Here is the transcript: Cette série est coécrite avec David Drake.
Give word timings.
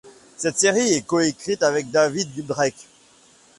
Cette 0.35 0.57
série 0.57 0.93
est 0.93 1.05
coécrite 1.05 1.61
avec 1.61 1.91
David 1.91 2.33
Drake. 2.47 2.87